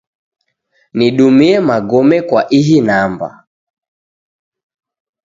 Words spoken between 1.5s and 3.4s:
magome kwa ihi namba.